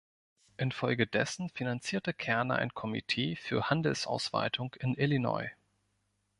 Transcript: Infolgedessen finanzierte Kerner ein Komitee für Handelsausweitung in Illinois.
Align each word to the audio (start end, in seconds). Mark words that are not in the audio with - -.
Infolgedessen 0.57 1.49
finanzierte 1.51 2.11
Kerner 2.11 2.55
ein 2.55 2.73
Komitee 2.73 3.35
für 3.35 3.69
Handelsausweitung 3.69 4.73
in 4.79 4.95
Illinois. 4.95 5.51